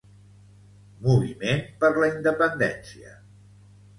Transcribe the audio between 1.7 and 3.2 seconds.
per la independència.